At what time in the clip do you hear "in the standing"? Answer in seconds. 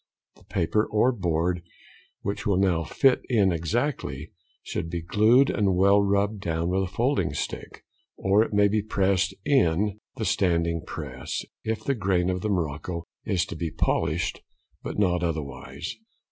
9.45-10.81